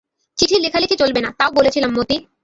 চিঠি 0.37 0.55
লেখালেখি 0.59 0.95
চলবে 0.97 1.19
না, 1.21 1.29
তাও 1.39 1.51
বলেছিলাম 1.51 1.91
মতি। 1.97 2.15